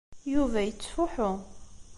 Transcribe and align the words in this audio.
Yuba 0.33 0.59
yettfuḥu. 0.63 1.31